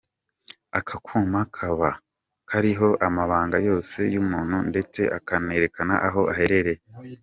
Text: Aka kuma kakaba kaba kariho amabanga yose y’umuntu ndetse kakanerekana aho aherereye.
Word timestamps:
Aka 0.77 0.95
kuma 1.05 1.39
kakaba 1.45 1.49
kaba 1.55 1.91
kariho 2.49 2.87
amabanga 3.07 3.57
yose 3.67 3.99
y’umuntu 4.13 4.57
ndetse 4.69 4.99
kakanerekana 5.11 5.95
aho 6.07 6.21
aherereye. 6.33 6.81